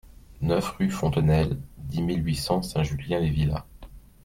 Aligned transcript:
neuf 0.41 0.67
rue 0.79 0.89
Fontenelle, 0.89 1.59
dix 1.77 2.01
mille 2.01 2.25
huit 2.25 2.35
cents 2.35 2.63
Saint-Julien-les-Villas 2.63 3.67